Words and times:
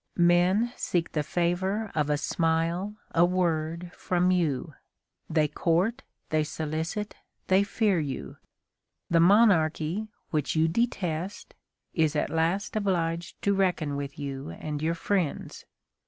Men 0.17 0.73
seek 0.77 1.11
the 1.11 1.21
favor 1.21 1.91
of 1.93 2.09
a 2.09 2.17
smile, 2.17 2.95
a 3.13 3.23
word, 3.23 3.91
from 3.93 4.31
you. 4.31 4.73
They 5.29 5.47
court, 5.47 6.01
they 6.31 6.43
solicit, 6.43 7.13
they 7.49 7.63
fear 7.63 7.99
you. 7.99 8.37
The 9.11 9.19
monarchy, 9.19 10.07
which 10.31 10.55
you 10.55 10.67
detest, 10.67 11.53
is 11.93 12.15
at 12.15 12.31
last 12.31 12.75
obliged 12.75 13.39
to 13.43 13.53
reckon 13.53 13.95
with 13.95 14.17
you 14.17 14.49
and 14.49 14.81
your 14.81 14.95
friends. 14.95 15.65